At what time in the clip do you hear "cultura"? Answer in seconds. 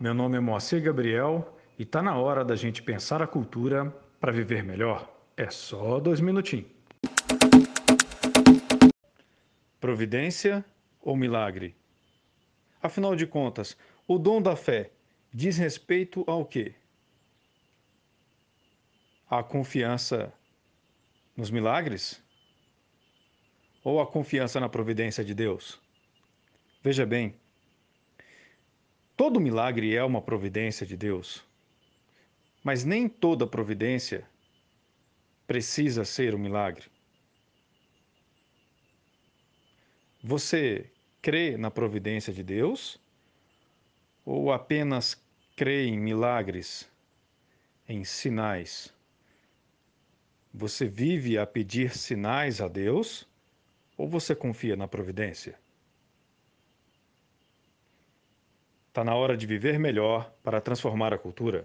3.26-3.88, 61.18-61.64